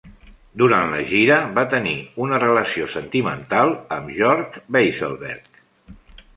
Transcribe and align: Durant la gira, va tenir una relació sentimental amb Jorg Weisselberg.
Durant 0.61 0.87
la 0.93 1.01
gira, 1.09 1.37
va 1.57 1.65
tenir 1.73 1.93
una 2.25 2.41
relació 2.45 2.89
sentimental 2.95 3.77
amb 3.99 4.13
Jorg 4.23 4.61
Weisselberg. 4.77 5.65